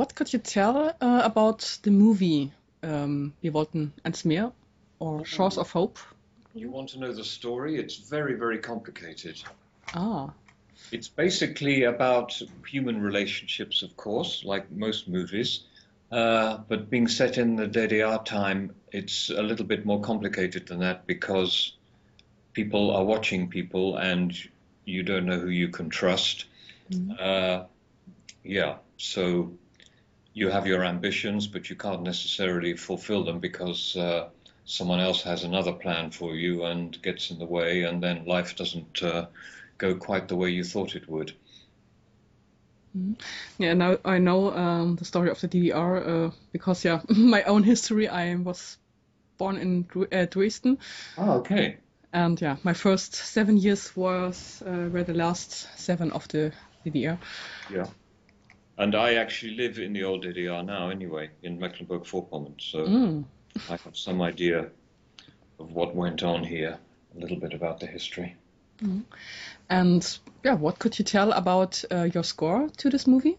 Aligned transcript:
what 0.00 0.14
could 0.14 0.32
you 0.32 0.38
tell 0.38 0.96
uh, 1.02 1.20
about 1.24 1.78
the 1.82 1.90
movie 1.90 2.50
um, 2.82 3.34
Wir 3.42 3.52
wollten 3.52 3.92
ans 4.02 4.24
Meer 4.24 4.50
or 4.98 5.26
Shores 5.26 5.58
of 5.58 5.70
Hope? 5.72 5.98
You 6.54 6.70
want 6.70 6.88
to 6.90 6.98
know 6.98 7.12
the 7.12 7.24
story? 7.24 7.76
It's 7.76 7.96
very, 7.96 8.32
very 8.32 8.58
complicated. 8.58 9.42
Ah. 9.92 10.30
It's 10.90 11.08
basically 11.08 11.84
about 11.84 12.40
human 12.66 13.02
relationships, 13.02 13.82
of 13.82 13.94
course, 13.94 14.42
like 14.42 14.70
most 14.70 15.06
movies. 15.06 15.64
Uh, 16.10 16.56
but 16.66 16.88
being 16.88 17.06
set 17.06 17.36
in 17.36 17.56
the 17.56 17.68
DDR 17.68 18.24
time, 18.24 18.74
it's 18.90 19.28
a 19.28 19.42
little 19.42 19.66
bit 19.66 19.84
more 19.84 20.00
complicated 20.00 20.66
than 20.66 20.78
that 20.78 21.06
because 21.06 21.76
people 22.54 22.90
are 22.90 23.04
watching 23.04 23.48
people 23.48 23.98
and 23.98 24.32
you 24.86 25.02
don't 25.02 25.26
know 25.26 25.38
who 25.38 25.50
you 25.50 25.68
can 25.68 25.90
trust. 25.90 26.46
Mm-hmm. 26.90 27.12
Uh, 27.20 27.64
yeah, 28.42 28.76
so 28.96 29.52
you 30.32 30.48
have 30.48 30.66
your 30.66 30.84
ambitions, 30.84 31.46
but 31.46 31.70
you 31.70 31.76
can't 31.76 32.02
necessarily 32.02 32.76
fulfill 32.76 33.24
them 33.24 33.40
because 33.40 33.96
uh, 33.96 34.28
someone 34.64 35.00
else 35.00 35.22
has 35.22 35.44
another 35.44 35.72
plan 35.72 36.10
for 36.10 36.34
you 36.34 36.64
and 36.64 37.00
gets 37.02 37.30
in 37.30 37.38
the 37.38 37.46
way, 37.46 37.82
and 37.82 38.02
then 38.02 38.24
life 38.24 38.56
doesn't 38.56 39.02
uh, 39.02 39.26
go 39.78 39.94
quite 39.94 40.28
the 40.28 40.36
way 40.36 40.50
you 40.50 40.64
thought 40.64 40.94
it 40.94 41.08
would. 41.08 41.32
Mm-hmm. 42.96 43.12
Yeah, 43.58 43.74
now 43.74 43.98
I 44.04 44.18
know 44.18 44.52
um, 44.52 44.96
the 44.96 45.04
story 45.04 45.30
of 45.30 45.40
the 45.40 45.48
DDR 45.48 46.06
uh, 46.06 46.30
because, 46.52 46.84
yeah, 46.84 47.00
my 47.08 47.42
own 47.44 47.62
history. 47.62 48.08
I 48.08 48.34
was 48.34 48.78
born 49.38 49.56
in 49.56 49.86
uh, 50.12 50.26
Dresden. 50.26 50.78
Oh, 51.16 51.38
okay. 51.38 51.78
And 52.12 52.40
yeah, 52.40 52.56
my 52.64 52.74
first 52.74 53.14
seven 53.14 53.56
years 53.56 53.94
was 53.96 54.62
uh, 54.66 54.88
were 54.92 55.04
the 55.04 55.14
last 55.14 55.78
seven 55.78 56.10
of 56.10 56.26
the 56.28 56.52
DDR. 56.84 57.18
Yeah. 57.72 57.86
And 58.80 58.94
I 58.94 59.16
actually 59.16 59.56
live 59.56 59.78
in 59.78 59.92
the 59.92 60.04
old 60.04 60.24
DDR 60.24 60.64
now, 60.64 60.88
anyway, 60.88 61.28
in 61.42 61.58
Mecklenburg-Vorpommern. 61.58 62.54
So 62.58 62.86
mm. 62.86 63.24
I 63.68 63.76
have 63.76 63.94
some 63.94 64.22
idea 64.22 64.70
of 65.58 65.72
what 65.72 65.94
went 65.94 66.22
on 66.22 66.42
here, 66.42 66.78
a 67.14 67.20
little 67.20 67.36
bit 67.36 67.52
about 67.52 67.80
the 67.80 67.86
history. 67.86 68.36
Mm. 68.82 69.02
And 69.68 70.18
yeah, 70.42 70.54
what 70.54 70.78
could 70.78 70.98
you 70.98 71.04
tell 71.04 71.32
about 71.32 71.84
uh, 71.90 72.08
your 72.14 72.24
score 72.24 72.70
to 72.78 72.88
this 72.88 73.06
movie? 73.06 73.36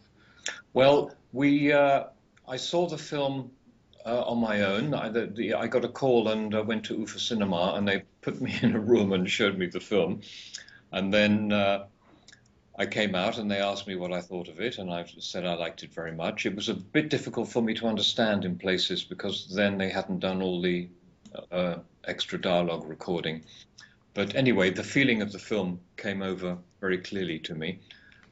Well, 0.74 1.12
we 1.34 1.74
uh, 1.74 2.04
I 2.48 2.58
saw 2.58 2.88
the 2.88 3.00
film 3.00 3.50
uh, 4.06 4.22
on 4.22 4.38
my 4.38 4.62
own. 4.62 4.94
I, 4.94 5.10
the, 5.10 5.26
the, 5.26 5.56
I, 5.56 5.66
got 5.66 5.84
a 5.84 5.90
call 5.90 6.28
and 6.28 6.54
uh, 6.54 6.62
went 6.62 6.86
to 6.86 6.96
UFA 6.96 7.18
Cinema, 7.18 7.74
and 7.76 7.88
they 7.88 8.04
put 8.22 8.40
me 8.40 8.54
in 8.62 8.76
a 8.76 8.80
room 8.80 9.12
and 9.12 9.28
showed 9.28 9.58
me 9.58 9.66
the 9.66 9.80
film. 9.80 10.22
And 10.92 11.12
then 11.12 11.52
uh, 11.52 11.86
I 12.82 12.88
came 12.88 13.14
out 13.14 13.38
and 13.38 13.52
they 13.52 13.60
asked 13.60 13.86
me 13.86 13.96
what 13.96 14.12
I 14.12 14.22
thought 14.22 14.48
of 14.48 14.60
it, 14.60 14.80
and 14.80 14.92
I 14.92 15.06
said 15.20 15.46
I 15.46 15.54
liked 15.54 15.84
it 15.84 15.94
very 15.94 16.14
much. 16.14 16.48
It 16.48 16.56
was 16.56 16.68
a 16.68 16.74
bit 16.74 17.10
difficult 17.10 17.48
for 17.48 17.62
me 17.62 17.76
to 17.76 17.86
understand 17.86 18.44
in 18.44 18.58
places 18.58 19.04
because 19.04 19.54
then 19.54 19.78
they 19.78 19.90
hadn't 19.90 20.22
done 20.22 20.42
all 20.42 20.60
the 20.60 20.88
uh, 21.52 21.76
extra 22.06 22.42
dialogue 22.42 22.90
recording. 22.90 23.44
But 24.16 24.34
anyway, 24.34 24.72
the 24.72 24.84
feeling 24.84 25.22
of 25.22 25.32
the 25.32 25.38
film 25.38 25.80
came 25.96 26.24
over 26.24 26.58
very 26.80 26.98
clearly 26.98 27.38
to 27.42 27.54
me, 27.54 27.82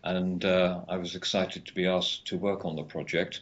and 0.03 0.43
uh, 0.43 0.81
I 0.89 0.97
was 0.97 1.13
excited 1.13 1.67
to 1.67 1.73
be 1.75 1.85
asked 1.85 2.25
to 2.29 2.37
work 2.39 2.65
on 2.65 2.75
the 2.75 2.81
project. 2.81 3.41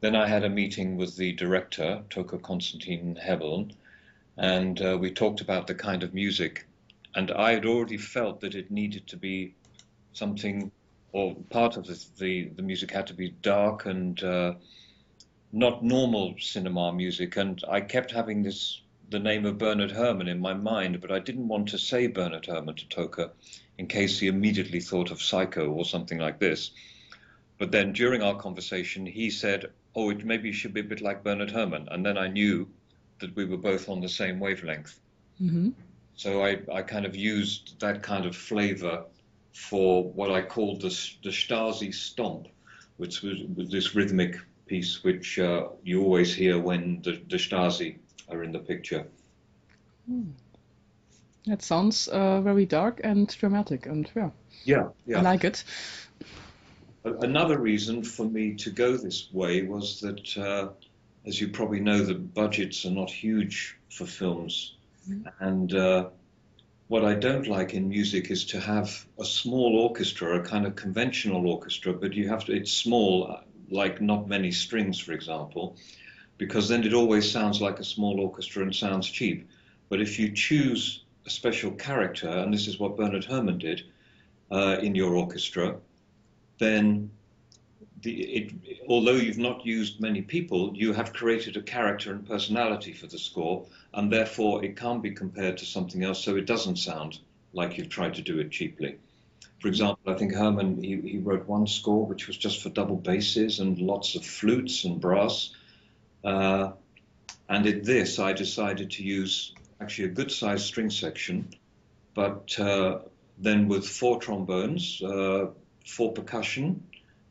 Then 0.00 0.16
I 0.16 0.26
had 0.26 0.44
a 0.44 0.48
meeting 0.48 0.96
with 0.96 1.14
the 1.14 1.32
director, 1.32 2.04
Toke 2.08 2.42
Constantin 2.42 3.18
Hebbeln, 3.22 3.74
and 4.38 4.80
uh, 4.80 4.96
we 4.98 5.10
talked 5.10 5.42
about 5.42 5.66
the 5.66 5.74
kind 5.74 6.02
of 6.02 6.14
music. 6.14 6.66
And 7.14 7.30
I 7.30 7.52
had 7.52 7.66
already 7.66 7.98
felt 7.98 8.40
that 8.40 8.54
it 8.54 8.70
needed 8.70 9.06
to 9.08 9.18
be 9.18 9.52
something, 10.12 10.70
or 11.12 11.34
part 11.50 11.76
of 11.76 11.86
the 11.86 12.04
the, 12.18 12.48
the 12.56 12.62
music 12.62 12.90
had 12.90 13.06
to 13.08 13.14
be 13.14 13.30
dark 13.42 13.86
and 13.86 14.22
uh, 14.22 14.54
not 15.52 15.84
normal 15.84 16.34
cinema 16.38 16.92
music. 16.92 17.36
And 17.36 17.62
I 17.68 17.80
kept 17.80 18.10
having 18.10 18.42
this 18.42 18.80
the 19.10 19.18
name 19.18 19.44
of 19.44 19.58
Bernard 19.58 19.92
Herrmann 19.92 20.28
in 20.28 20.40
my 20.40 20.54
mind, 20.54 21.00
but 21.00 21.12
I 21.12 21.18
didn't 21.18 21.48
want 21.48 21.68
to 21.68 21.78
say 21.78 22.06
Bernard 22.06 22.46
Herrmann 22.46 22.76
to 22.76 22.88
Toke 22.88 23.34
in 23.76 23.86
case 23.86 24.18
he 24.18 24.26
immediately 24.26 24.80
thought 24.80 25.10
of 25.10 25.20
Psycho 25.20 25.70
or 25.70 25.84
something 25.84 26.18
like 26.18 26.38
this. 26.38 26.70
But 27.58 27.72
then 27.72 27.92
during 27.92 28.22
our 28.22 28.34
conversation, 28.36 29.04
he 29.06 29.30
said, 29.30 29.70
"Oh, 29.94 30.10
it 30.10 30.24
maybe 30.24 30.52
should 30.52 30.72
be 30.72 30.80
a 30.80 30.84
bit 30.84 31.00
like 31.00 31.22
Bernard 31.22 31.50
Herrmann. 31.50 31.88
and 31.90 32.04
then 32.04 32.16
I 32.16 32.28
knew 32.28 32.68
that 33.22 33.34
we 33.36 33.44
were 33.44 33.56
both 33.56 33.88
on 33.88 34.00
the 34.00 34.08
same 34.08 34.38
wavelength. 34.40 34.98
Mm-hmm. 35.40 35.70
So 36.14 36.44
I, 36.44 36.58
I 36.72 36.82
kind 36.82 37.06
of 37.06 37.16
used 37.16 37.80
that 37.80 38.02
kind 38.02 38.26
of 38.26 38.36
flavor 38.36 39.04
for 39.52 40.04
what 40.04 40.30
I 40.30 40.42
called 40.42 40.80
the, 40.80 40.88
the 41.22 41.30
Stasi 41.30 41.94
stomp, 41.94 42.48
which 42.96 43.22
was, 43.22 43.38
was 43.56 43.70
this 43.70 43.94
rhythmic 43.94 44.36
piece 44.66 45.04
which 45.04 45.38
uh, 45.38 45.68
you 45.82 46.02
always 46.02 46.34
hear 46.34 46.58
when 46.58 47.02
the, 47.02 47.20
the 47.28 47.36
Stasi 47.36 47.98
are 48.28 48.42
in 48.42 48.52
the 48.52 48.58
picture. 48.58 49.06
Hmm. 50.08 50.30
That 51.46 51.62
sounds 51.62 52.08
uh, 52.08 52.40
very 52.40 52.66
dark 52.66 53.00
and 53.02 53.26
dramatic, 53.26 53.86
and 53.86 54.08
yeah, 54.14 54.30
yeah, 54.64 54.88
yeah. 55.06 55.18
I 55.18 55.22
like 55.22 55.44
it. 55.44 55.64
Another 57.04 57.58
reason 57.58 58.04
for 58.04 58.26
me 58.26 58.54
to 58.54 58.70
go 58.70 58.96
this 58.96 59.28
way 59.32 59.62
was 59.62 60.00
that, 60.00 60.38
uh, 60.38 60.68
as 61.26 61.40
you 61.40 61.48
probably 61.48 61.80
know, 61.80 62.04
the 62.04 62.14
budgets 62.14 62.86
are 62.86 62.92
not 62.92 63.10
huge 63.10 63.76
for 63.90 64.06
films, 64.06 64.76
mm. 65.10 65.24
and 65.40 65.74
uh, 65.74 66.10
what 66.92 67.06
I 67.06 67.14
don't 67.14 67.46
like 67.46 67.72
in 67.72 67.88
music 67.88 68.30
is 68.30 68.44
to 68.44 68.60
have 68.60 69.06
a 69.18 69.24
small 69.24 69.78
orchestra, 69.78 70.38
a 70.38 70.44
kind 70.44 70.66
of 70.66 70.76
conventional 70.76 71.48
orchestra, 71.48 71.94
but 71.94 72.12
you 72.12 72.28
have 72.28 72.44
to, 72.44 72.52
it's 72.52 72.70
small, 72.70 73.40
like 73.70 74.02
not 74.02 74.28
many 74.28 74.50
strings, 74.50 74.98
for 74.98 75.12
example, 75.12 75.78
because 76.36 76.68
then 76.68 76.84
it 76.84 76.92
always 76.92 77.32
sounds 77.32 77.62
like 77.62 77.78
a 77.78 77.84
small 77.84 78.20
orchestra 78.20 78.62
and 78.62 78.76
sounds 78.76 79.08
cheap. 79.08 79.48
But 79.88 80.02
if 80.02 80.18
you 80.18 80.32
choose 80.32 81.04
a 81.24 81.30
special 81.30 81.70
character, 81.70 82.28
and 82.28 82.52
this 82.52 82.68
is 82.68 82.78
what 82.78 82.98
Bernard 82.98 83.24
Herrmann 83.24 83.56
did 83.56 83.84
uh, 84.50 84.76
in 84.82 84.94
your 84.94 85.14
orchestra, 85.14 85.76
then 86.58 87.10
the, 88.02 88.22
it, 88.22 88.52
although 88.88 89.14
you've 89.14 89.38
not 89.38 89.64
used 89.64 90.00
many 90.00 90.22
people, 90.22 90.72
you 90.74 90.92
have 90.92 91.12
created 91.12 91.56
a 91.56 91.62
character 91.62 92.10
and 92.12 92.26
personality 92.26 92.92
for 92.92 93.06
the 93.06 93.18
score, 93.18 93.66
and 93.94 94.12
therefore 94.12 94.64
it 94.64 94.76
can't 94.76 95.02
be 95.02 95.12
compared 95.12 95.58
to 95.58 95.64
something 95.64 96.02
else, 96.02 96.22
so 96.22 96.36
it 96.36 96.46
doesn't 96.46 96.76
sound 96.76 97.18
like 97.52 97.78
you've 97.78 97.88
tried 97.88 98.14
to 98.14 98.22
do 98.22 98.38
it 98.40 98.50
cheaply. 98.50 98.98
For 99.60 99.68
example, 99.68 100.12
I 100.12 100.18
think 100.18 100.34
Herrmann, 100.34 100.82
he, 100.82 101.00
he 101.00 101.18
wrote 101.18 101.46
one 101.46 101.66
score 101.68 102.04
which 102.04 102.26
was 102.26 102.36
just 102.36 102.62
for 102.62 102.68
double 102.68 102.96
basses 102.96 103.60
and 103.60 103.78
lots 103.78 104.16
of 104.16 104.24
flutes 104.24 104.84
and 104.84 105.00
brass. 105.00 105.54
Uh, 106.24 106.72
and 107.48 107.66
in 107.66 107.82
this, 107.82 108.18
I 108.18 108.32
decided 108.32 108.90
to 108.92 109.04
use 109.04 109.54
actually 109.80 110.06
a 110.06 110.12
good 110.12 110.32
sized 110.32 110.64
string 110.64 110.90
section, 110.90 111.48
but 112.14 112.58
uh, 112.58 113.00
then 113.38 113.68
with 113.68 113.86
four 113.86 114.20
trombones, 114.20 115.00
uh, 115.02 115.46
four 115.86 116.12
percussion, 116.12 116.82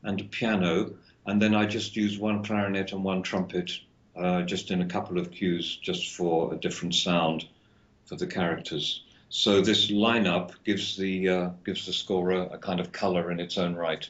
and 0.03 0.21
a 0.21 0.23
piano, 0.23 0.91
and 1.25 1.41
then 1.41 1.55
I 1.55 1.65
just 1.65 1.95
use 1.95 2.17
one 2.17 2.43
clarinet 2.43 2.91
and 2.91 3.03
one 3.03 3.21
trumpet, 3.23 3.71
uh, 4.15 4.41
just 4.43 4.71
in 4.71 4.81
a 4.81 4.85
couple 4.85 5.19
of 5.19 5.31
cues, 5.31 5.77
just 5.81 6.15
for 6.15 6.53
a 6.53 6.57
different 6.57 6.95
sound 6.95 7.45
for 8.05 8.15
the 8.15 8.27
characters. 8.27 9.03
So 9.29 9.61
this 9.61 9.89
lineup 9.89 10.51
gives 10.65 10.97
the 10.97 11.29
uh, 11.29 11.49
gives 11.63 11.85
the 11.85 11.93
score 11.93 12.31
a, 12.31 12.41
a, 12.47 12.57
kind 12.57 12.81
of 12.81 12.91
color 12.91 13.31
in 13.31 13.39
its 13.39 13.57
own 13.57 13.75
right. 13.75 14.07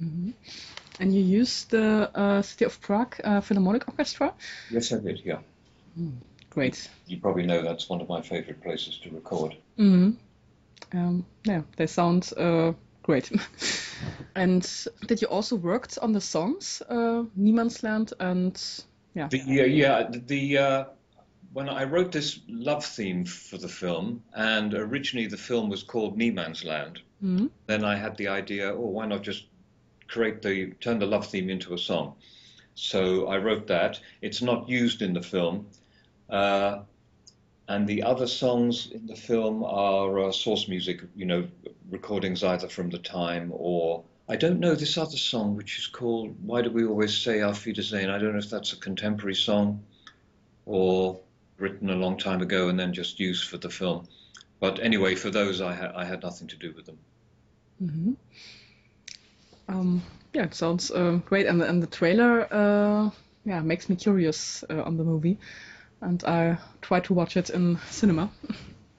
Mm-hmm. 0.00 0.30
And 1.00 1.14
you 1.14 1.20
used 1.20 1.70
the 1.70 2.10
uh, 2.14 2.42
City 2.42 2.64
of 2.64 2.80
Prague 2.80 3.16
uh, 3.24 3.40
Philharmonic 3.40 3.88
Orchestra. 3.88 4.34
Yes, 4.70 4.92
I 4.92 4.98
did. 4.98 5.22
Yeah. 5.24 5.38
Mm, 5.98 6.12
great. 6.50 6.88
You 7.08 7.18
probably 7.18 7.44
know 7.44 7.62
that's 7.62 7.88
one 7.88 8.00
of 8.00 8.08
my 8.08 8.22
favorite 8.22 8.62
places 8.62 8.98
to 8.98 9.10
record. 9.10 9.56
Mm-hmm. 9.78 10.12
Um, 10.96 11.26
yeah, 11.44 11.62
they 11.76 11.88
sound 11.88 12.32
uh, 12.36 12.72
great. 13.02 13.30
and 14.34 14.88
did 15.06 15.20
you 15.20 15.28
also 15.28 15.56
worked 15.56 15.98
on 15.98 16.12
the 16.12 16.20
songs, 16.20 16.82
uh, 16.88 17.24
Niemandsland 17.38 18.12
and 18.20 18.84
yeah? 19.14 19.28
The, 19.28 19.40
uh, 19.40 19.64
yeah, 19.64 20.10
the 20.10 20.58
uh, 20.58 20.84
when 21.52 21.68
I 21.68 21.84
wrote 21.84 22.12
this 22.12 22.40
love 22.48 22.84
theme 22.84 23.24
for 23.24 23.58
the 23.58 23.68
film, 23.68 24.22
and 24.34 24.74
originally 24.74 25.26
the 25.26 25.36
film 25.36 25.68
was 25.68 25.82
called 25.82 26.18
Niemandsland. 26.18 26.98
Mm-hmm. 27.22 27.46
Then 27.66 27.84
I 27.84 27.96
had 27.96 28.16
the 28.16 28.28
idea, 28.28 28.72
oh, 28.72 28.86
why 28.86 29.06
not 29.06 29.22
just 29.22 29.44
create 30.08 30.42
the 30.42 30.72
turn 30.80 30.98
the 30.98 31.06
love 31.06 31.26
theme 31.26 31.50
into 31.50 31.74
a 31.74 31.78
song? 31.78 32.14
So 32.74 33.26
I 33.26 33.36
wrote 33.36 33.66
that. 33.66 34.00
It's 34.22 34.40
not 34.40 34.68
used 34.68 35.02
in 35.02 35.12
the 35.12 35.22
film. 35.22 35.66
Uh, 36.30 36.80
and 37.72 37.86
the 37.86 38.02
other 38.02 38.26
songs 38.26 38.90
in 38.92 39.06
the 39.06 39.16
film 39.16 39.64
are 39.64 40.28
uh, 40.28 40.30
source 40.30 40.68
music, 40.68 41.00
you 41.16 41.24
know, 41.24 41.48
recordings 41.90 42.44
either 42.44 42.68
from 42.68 42.90
the 42.90 42.98
time 42.98 43.50
or 43.54 44.04
I 44.28 44.36
don't 44.36 44.60
know 44.60 44.74
this 44.74 44.98
other 44.98 45.16
song 45.16 45.56
which 45.56 45.78
is 45.78 45.86
called 45.86 46.36
Why 46.44 46.60
Do 46.60 46.70
We 46.70 46.84
Always 46.84 47.16
Say 47.16 47.42
Auf 47.42 47.64
Wiedersehen? 47.64 48.10
I 48.10 48.18
don't 48.18 48.32
know 48.32 48.38
if 48.38 48.50
that's 48.50 48.74
a 48.74 48.76
contemporary 48.76 49.34
song 49.34 49.82
or 50.66 51.18
written 51.56 51.88
a 51.88 51.96
long 51.96 52.18
time 52.18 52.42
ago 52.42 52.68
and 52.68 52.78
then 52.78 52.92
just 52.92 53.18
used 53.18 53.48
for 53.48 53.56
the 53.56 53.70
film. 53.70 54.06
But 54.60 54.78
anyway, 54.80 55.14
for 55.14 55.30
those, 55.30 55.62
I, 55.62 55.74
ha- 55.74 55.92
I 55.96 56.04
had 56.04 56.22
nothing 56.22 56.48
to 56.48 56.56
do 56.56 56.74
with 56.76 56.84
them. 56.84 56.98
Mm-hmm. 57.82 58.12
Um, 59.68 60.02
yeah, 60.34 60.44
it 60.44 60.54
sounds 60.54 60.90
uh, 60.90 61.20
great, 61.24 61.46
and 61.46 61.62
and 61.62 61.82
the 61.82 61.86
trailer, 61.86 62.46
uh, 62.52 63.10
yeah, 63.44 63.60
makes 63.60 63.88
me 63.88 63.96
curious 63.96 64.62
uh, 64.70 64.82
on 64.82 64.96
the 64.96 65.04
movie, 65.04 65.38
and 66.02 66.22
I 66.24 66.58
try 66.82 67.00
to 67.00 67.14
watch 67.14 67.36
it 67.36 67.48
in 67.48 67.78
cinema. 67.88 68.30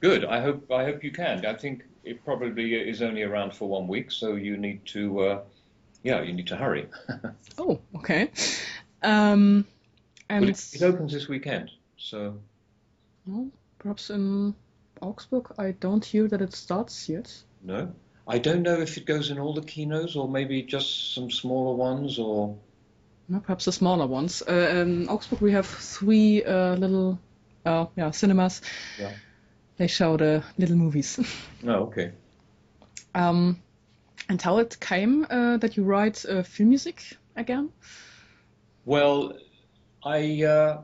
Good. 0.00 0.24
I 0.24 0.40
hope 0.40 0.70
I 0.70 0.84
hope 0.84 1.04
you 1.04 1.12
can. 1.12 1.46
I 1.46 1.54
think 1.54 1.84
it 2.02 2.24
probably 2.24 2.74
is 2.74 3.02
only 3.02 3.22
around 3.22 3.54
for 3.54 3.68
one 3.68 3.86
week, 3.86 4.10
so 4.10 4.34
you 4.34 4.56
need 4.56 4.84
to, 4.86 5.20
uh, 5.20 5.40
yeah, 6.02 6.22
you 6.22 6.32
need 6.32 6.48
to 6.48 6.56
hurry. 6.56 6.88
oh, 7.58 7.80
okay. 7.96 8.30
Um, 9.02 9.66
and 10.28 10.48
it, 10.48 10.74
it, 10.74 10.82
opens 10.82 11.12
this 11.12 11.28
weekend, 11.28 11.70
so. 11.96 12.38
Well, 13.26 13.48
perhaps 13.78 14.10
in 14.10 14.54
Augsburg. 15.00 15.52
I 15.58 15.72
don't 15.72 16.04
hear 16.04 16.28
that 16.28 16.42
it 16.42 16.52
starts 16.52 17.08
yet. 17.08 17.32
No. 17.62 17.92
I 18.26 18.38
don't 18.38 18.62
know 18.62 18.80
if 18.80 18.96
it 18.96 19.04
goes 19.04 19.30
in 19.30 19.38
all 19.38 19.52
the 19.52 19.60
kinos 19.60 20.16
or 20.16 20.28
maybe 20.28 20.62
just 20.62 21.14
some 21.14 21.30
smaller 21.30 21.76
ones 21.76 22.18
or. 22.18 22.56
Perhaps 23.30 23.64
the 23.64 23.72
smaller 23.72 24.06
ones. 24.06 24.42
Uh, 24.42 24.52
in 24.52 25.08
Augsburg, 25.08 25.40
we 25.40 25.52
have 25.52 25.66
three 25.66 26.44
uh, 26.44 26.74
little, 26.74 27.18
uh, 27.64 27.86
yeah, 27.96 28.10
cinemas. 28.10 28.60
Yeah. 28.98 29.12
They 29.76 29.86
show 29.86 30.16
the 30.16 30.44
little 30.58 30.76
movies. 30.76 31.18
oh, 31.66 31.86
okay. 31.86 32.12
Um, 33.14 33.60
and 34.28 34.40
how 34.40 34.58
it 34.58 34.78
came 34.80 35.26
uh, 35.28 35.56
that 35.58 35.76
you 35.76 35.84
write 35.84 36.24
uh, 36.26 36.42
film 36.42 36.68
music 36.68 37.16
again? 37.36 37.70
Well, 38.84 39.38
I 40.04 40.44
uh, 40.44 40.82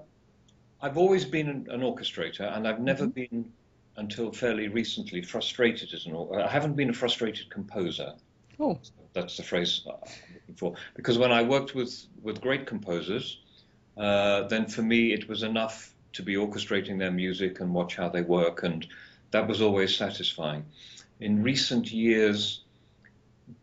I've 0.81 0.97
always 0.97 1.25
been 1.25 1.49
an, 1.49 1.67
an 1.71 1.81
orchestrator, 1.81 2.57
and 2.57 2.67
I've 2.67 2.81
never 2.81 3.05
mm-hmm. 3.05 3.37
been 3.37 3.53
until 3.97 4.33
fairly 4.33 4.69
recently 4.69 5.23
frustrated 5.23 5.93
as 5.93 6.07
an 6.07 6.17
I 6.35 6.49
haven't 6.49 6.75
been 6.75 6.91
a 6.91 6.95
frustrated 6.95 7.51
composer. 7.51 8.15
Oh, 8.59 8.79
that's 9.13 9.37
the 9.37 9.43
phrase 9.43 9.83
I'm 9.87 9.95
looking 10.35 10.55
for. 10.57 10.75
Because 10.95 11.19
when 11.19 11.33
I 11.33 11.43
worked 11.43 11.75
with 11.75 12.07
with 12.23 12.41
great 12.41 12.67
composers, 12.67 13.41
uh, 13.97 14.43
then 14.49 14.67
for 14.67 14.83
me 14.83 15.13
it 15.13 15.29
was 15.29 15.43
enough 15.43 15.95
to 16.13 16.23
be 16.23 16.35
orchestrating 16.35 16.99
their 16.99 17.11
music 17.11 17.61
and 17.61 17.73
watch 17.73 17.97
how 17.97 18.09
they 18.09 18.23
work, 18.23 18.63
and 18.63 18.87
that 19.31 19.47
was 19.47 19.61
always 19.61 19.97
satisfying. 19.97 20.65
In 21.21 21.43
recent 21.43 21.93
years, 21.93 22.63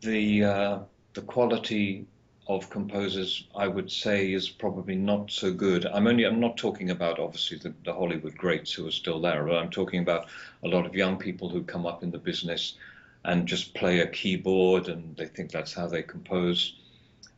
the 0.01 0.44
uh, 0.44 0.79
the 1.13 1.21
quality 1.21 2.05
of 2.47 2.69
composers, 2.69 3.45
I 3.55 3.67
would 3.67 3.91
say, 3.91 4.31
is 4.31 4.47
probably 4.47 4.95
not 4.95 5.31
so 5.31 5.51
good. 5.51 5.85
I'm 5.85 6.07
only 6.07 6.23
I'm 6.23 6.39
not 6.39 6.57
talking 6.57 6.91
about 6.91 7.19
obviously 7.19 7.57
the, 7.57 7.73
the 7.83 7.93
Hollywood 7.93 8.38
greats 8.38 8.71
who 8.71 8.88
are 8.88 8.91
still 8.91 9.19
there, 9.19 9.43
but 9.43 9.57
I'm 9.57 9.69
talking 9.69 10.00
about 10.01 10.27
a 10.63 10.67
lot 10.67 10.85
of 10.85 10.95
young 10.95 11.17
people 11.17 11.50
who 11.50 11.63
come 11.63 11.85
up 11.85 12.03
in 12.03 12.11
the 12.11 12.17
business 12.17 12.75
and 13.23 13.47
just 13.47 13.73
play 13.73 13.99
a 13.99 14.07
keyboard 14.07 14.87
and 14.87 15.15
they 15.17 15.25
think 15.25 15.51
that's 15.51 15.73
how 15.73 15.87
they 15.87 16.03
compose. 16.03 16.75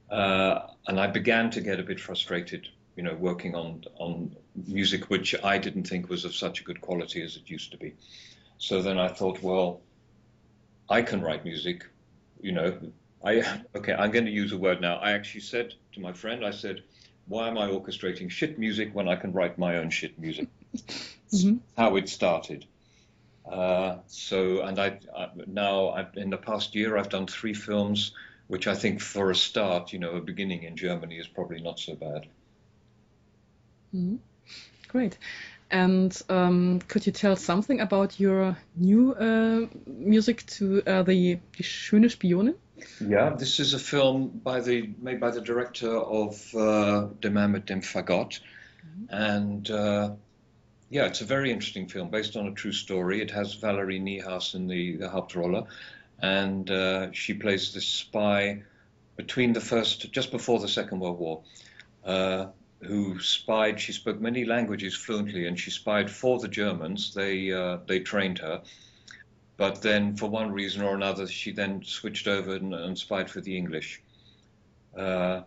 Uh, 0.09 0.67
and 0.87 0.99
I 0.99 1.07
began 1.07 1.49
to 1.51 1.61
get 1.61 1.79
a 1.79 1.83
bit 1.83 1.99
frustrated, 1.99 2.67
you 2.95 3.03
know, 3.03 3.15
working 3.15 3.55
on 3.55 3.83
on 3.97 4.35
music 4.67 5.09
which 5.09 5.35
I 5.43 5.57
didn't 5.57 5.83
think 5.83 6.09
was 6.09 6.25
of 6.25 6.35
such 6.35 6.61
a 6.61 6.63
good 6.63 6.81
quality 6.81 7.21
as 7.23 7.35
it 7.35 7.49
used 7.49 7.71
to 7.71 7.77
be. 7.77 7.93
So 8.57 8.81
then 8.81 8.97
I 8.97 9.07
thought, 9.07 9.41
well, 9.41 9.81
I 10.89 11.01
can 11.01 11.21
write 11.21 11.45
music, 11.45 11.85
you 12.41 12.51
know, 12.51 12.77
I 13.23 13.61
okay, 13.75 13.93
I'm 13.93 14.11
going 14.11 14.25
to 14.25 14.31
use 14.31 14.51
a 14.51 14.57
word 14.57 14.81
now. 14.81 14.95
I 14.97 15.11
actually 15.11 15.41
said 15.41 15.73
to 15.93 15.99
my 15.99 16.13
friend, 16.13 16.45
I 16.45 16.51
said, 16.51 16.83
"Why 17.27 17.47
am 17.47 17.57
I 17.57 17.67
orchestrating 17.67 18.29
shit 18.29 18.57
music 18.57 18.93
when 18.93 19.07
I 19.07 19.15
can 19.15 19.31
write 19.31 19.57
my 19.57 19.77
own 19.77 19.89
shit 19.89 20.17
music?" 20.19 20.47
mm-hmm. 20.75 21.57
How 21.77 21.95
it 21.95 22.09
started. 22.09 22.65
Uh, 23.50 23.98
so, 24.07 24.62
and 24.62 24.80
I, 24.80 25.00
I 25.16 25.30
now 25.48 25.90
I've, 25.90 26.16
in 26.16 26.30
the 26.30 26.38
past 26.38 26.75
year 26.75 26.98
I've 26.98 27.10
done 27.10 27.28
three 27.28 27.54
films, 27.54 28.12
which 28.48 28.68
I 28.68 28.75
think 28.75 29.01
for 29.01 29.31
a 29.31 29.36
start, 29.36 29.92
you 29.92 30.00
know, 30.00 30.12
a 30.12 30.22
beginning 30.22 30.63
in 30.63 30.75
Germany 30.75 31.18
is 31.18 31.28
probably 31.28 31.62
not 31.62 31.80
so 31.80 31.96
bad. 31.96 32.28
Mm-hmm. 33.96 34.18
Great. 34.88 35.18
And 35.72 36.19
um, 36.30 36.80
could 36.88 37.06
you 37.06 37.12
tell 37.12 37.36
something 37.36 37.80
about 37.80 38.19
your 38.19 38.57
new 38.75 39.13
uh, 39.13 39.68
music 39.86 40.46
to 40.48 40.81
uh, 40.86 41.04
the 41.04 41.36
Die 41.36 41.63
schöne 41.63 42.10
Spionin? 42.10 42.56
Yeah, 43.00 43.36
this 43.38 43.60
is 43.60 43.74
a 43.74 43.80
film 43.80 44.42
by 44.44 44.62
the 44.62 44.90
made 45.01 45.19
by 45.19 45.31
the 45.31 45.42
director 45.42 45.96
of 45.96 46.56
uh, 46.56 47.07
Der 47.19 47.30
Mann 47.30 47.51
mit 47.51 47.66
dem 47.66 47.81
Fagott, 47.81 48.40
mm-hmm. 48.40 49.13
and 49.13 49.69
uh, 49.69 50.12
yeah, 50.89 51.06
it's 51.06 51.21
a 51.21 51.25
very 51.25 51.51
interesting 51.51 51.88
film 51.88 52.09
based 52.09 52.36
on 52.36 52.47
a 52.47 52.51
true 52.51 52.71
story. 52.71 53.21
It 53.21 53.31
has 53.31 53.53
Valerie 53.56 54.00
Niehaus 54.00 54.56
in 54.56 54.68
the, 54.68 54.97
the 54.97 55.07
Hauptrolle, 55.07 55.68
and 56.21 56.69
uh, 56.69 57.12
she 57.12 57.33
plays 57.33 57.74
this 57.74 57.88
spy 57.88 58.63
between 59.15 59.53
the 59.53 59.62
first, 59.62 60.12
just 60.12 60.31
before 60.31 60.59
the 60.59 60.68
Second 60.68 61.00
World 61.00 61.19
War, 61.19 61.41
uh, 62.06 62.47
who 62.81 63.19
spied. 63.19 63.80
She 63.80 63.91
spoke 63.91 64.19
many 64.19 64.45
languages 64.45 64.95
fluently, 64.95 65.47
and 65.47 65.59
she 65.59 65.71
spied 65.71 66.09
for 66.09 66.39
the 66.39 66.47
Germans. 66.47 67.13
They 67.13 67.51
uh, 67.51 67.77
they 67.88 68.00
trained 68.00 68.39
her 68.39 68.62
but 69.59 69.81
then, 69.81 70.15
for 70.15 70.30
one 70.30 70.53
reason 70.53 70.83
or 70.83 70.95
another, 70.95 71.27
she 71.27 71.51
then 71.51 71.83
switched 71.83 72.30
over 72.30 72.56
and, 72.56 72.74
and 72.74 72.97
spied 72.97 73.30
for 73.30 73.41
the 73.41 73.57
English. 73.57 74.01
Uh, 74.97 75.41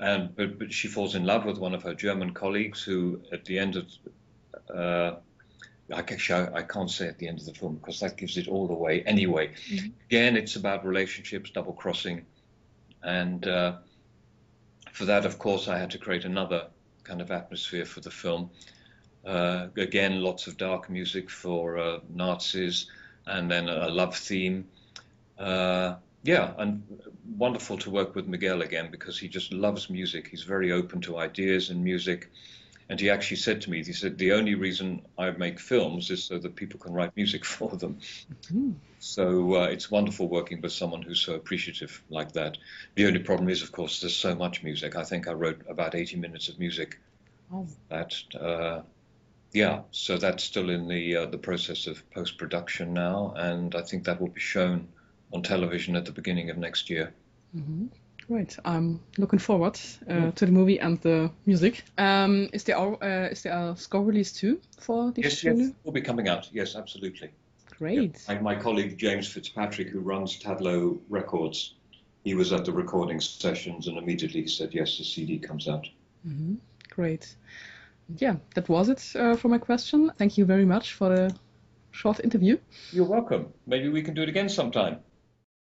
and 0.00 0.34
but, 0.34 0.58
but, 0.58 0.72
she 0.72 0.88
falls 0.88 1.14
in 1.14 1.24
love 1.24 1.44
with 1.44 1.56
one 1.56 1.72
of 1.72 1.84
her 1.84 1.94
German 1.94 2.34
colleagues, 2.34 2.82
who 2.82 3.22
at 3.30 3.44
the 3.44 3.56
end 3.56 3.76
of 3.76 3.86
uh, 4.74 5.16
I, 5.92 5.98
I 5.98 6.62
can't 6.62 6.90
say 6.90 7.08
at 7.08 7.18
the 7.18 7.28
end 7.28 7.40
of 7.40 7.46
the 7.46 7.54
film 7.54 7.76
because 7.76 8.00
that 8.00 8.16
gives 8.16 8.36
it 8.36 8.48
all 8.48 8.70
away. 8.70 9.02
Anyway, 9.02 9.52
mm-hmm. 9.68 9.88
again, 10.06 10.36
it's 10.36 10.56
about 10.56 10.86
relationships, 10.86 11.50
double 11.50 11.72
crossing, 11.72 12.26
and 13.02 13.46
uh, 13.46 13.76
for 14.92 15.04
that, 15.06 15.24
of 15.24 15.38
course, 15.38 15.68
I 15.68 15.78
had 15.78 15.90
to 15.90 15.98
create 15.98 16.24
another 16.24 16.68
kind 17.04 17.20
of 17.20 17.30
atmosphere 17.30 17.84
for 17.84 18.00
the 18.00 18.10
film. 18.10 18.50
Uh, 19.24 19.68
again, 19.76 20.22
lots 20.22 20.46
of 20.46 20.56
dark 20.56 20.88
music 20.88 21.28
for 21.30 21.78
uh, 21.78 21.98
Nazis, 22.08 22.90
and 23.26 23.50
then 23.50 23.68
a 23.68 23.88
love 23.88 24.16
theme. 24.16 24.68
Uh, 25.38 25.96
yeah, 26.22 26.52
and 26.58 26.82
wonderful 27.36 27.78
to 27.78 27.90
work 27.90 28.14
with 28.14 28.26
Miguel 28.26 28.62
again 28.62 28.90
because 28.90 29.18
he 29.18 29.28
just 29.28 29.52
loves 29.52 29.88
music. 29.88 30.28
He's 30.28 30.42
very 30.42 30.72
open 30.72 31.00
to 31.02 31.18
ideas 31.18 31.70
and 31.70 31.82
music. 31.82 32.30
And 32.90 32.98
he 32.98 33.08
actually 33.08 33.36
said 33.36 33.60
to 33.62 33.70
me, 33.70 33.84
he 33.84 33.92
said, 33.92 34.18
the 34.18 34.32
only 34.32 34.56
reason 34.56 35.06
I 35.16 35.30
make 35.30 35.60
films 35.60 36.10
is 36.10 36.24
so 36.24 36.38
that 36.38 36.56
people 36.56 36.80
can 36.80 36.92
write 36.92 37.14
music 37.14 37.44
for 37.56 37.70
them. 37.76 38.00
Mm-hmm. 38.32 38.72
So 38.98 39.54
uh, 39.54 39.66
it's 39.66 39.92
wonderful 39.92 40.28
working 40.28 40.60
with 40.60 40.72
someone 40.72 41.00
who's 41.00 41.20
so 41.20 41.34
appreciative 41.34 42.02
like 42.10 42.32
that. 42.32 42.58
The 42.96 43.06
only 43.06 43.20
problem 43.20 43.48
is, 43.48 43.62
of 43.62 43.70
course, 43.70 44.00
there's 44.00 44.16
so 44.16 44.34
much 44.34 44.64
music. 44.64 44.96
I 44.96 45.04
think 45.04 45.28
I 45.28 45.32
wrote 45.32 45.62
about 45.68 45.94
80 45.94 46.16
minutes 46.16 46.48
of 46.48 46.58
music. 46.58 46.98
Oh. 47.54 47.66
That 47.88 48.12
uh, 48.38 48.82
yeah, 49.52 49.82
so 49.92 50.16
that's 50.16 50.42
still 50.44 50.68
in 50.70 50.86
the 50.86 51.16
uh, 51.16 51.26
the 51.26 51.38
process 51.38 51.86
of 51.88 52.08
post 52.10 52.38
production 52.38 52.92
now, 52.92 53.34
and 53.36 53.74
I 53.74 53.82
think 53.82 54.04
that 54.04 54.20
will 54.20 54.28
be 54.28 54.40
shown 54.40 54.86
on 55.32 55.42
television 55.42 55.96
at 55.96 56.04
the 56.04 56.12
beginning 56.12 56.50
of 56.50 56.58
next 56.58 56.88
year. 56.88 57.12
Mm-hmm. 57.56 57.86
Great. 58.30 58.58
I'm 58.64 59.00
looking 59.18 59.40
forward 59.40 59.78
uh, 60.08 60.12
mm. 60.12 60.34
to 60.36 60.46
the 60.46 60.52
movie 60.52 60.78
and 60.78 61.00
the 61.00 61.30
music. 61.46 61.82
Um, 61.98 62.48
is 62.52 62.62
there 62.64 62.78
uh, 62.78 63.28
is 63.28 63.42
there 63.42 63.52
a 63.52 63.76
score 63.76 64.04
release 64.04 64.32
too 64.32 64.60
for 64.78 65.10
this? 65.10 65.42
Yes, 65.42 65.44
yes, 65.44 65.72
will 65.84 65.92
be 65.92 66.00
coming 66.00 66.28
out. 66.28 66.48
Yes, 66.52 66.76
absolutely. 66.76 67.30
Great. 67.78 68.24
Yeah. 68.28 68.34
My, 68.34 68.54
my 68.54 68.62
colleague 68.62 68.98
James 68.98 69.26
Fitzpatrick, 69.26 69.88
who 69.88 70.00
runs 70.00 70.38
Tadlow 70.38 71.00
Records, 71.08 71.74
he 72.22 72.34
was 72.34 72.52
at 72.52 72.64
the 72.64 72.72
recording 72.72 73.20
sessions 73.20 73.88
and 73.88 73.98
immediately 73.98 74.46
said, 74.46 74.74
"Yes, 74.74 74.98
the 74.98 75.04
CD 75.04 75.38
comes 75.38 75.66
out." 75.66 75.88
Mm-hmm. 76.24 76.54
Great 76.90 77.34
yeah, 78.18 78.36
that 78.54 78.68
was 78.68 78.88
it 78.88 79.12
uh, 79.16 79.36
for 79.36 79.48
my 79.48 79.58
question. 79.58 80.12
Thank 80.16 80.38
you 80.38 80.44
very 80.44 80.64
much 80.64 80.94
for 80.94 81.08
the 81.08 81.34
short 81.90 82.20
interview. 82.20 82.58
You're 82.92 83.06
welcome. 83.06 83.52
Maybe 83.66 83.88
we 83.88 84.02
can 84.02 84.14
do 84.14 84.22
it 84.22 84.28
again 84.28 84.48
sometime. 84.48 84.98